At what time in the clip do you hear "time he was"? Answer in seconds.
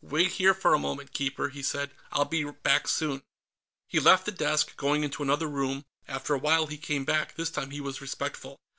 7.50-8.00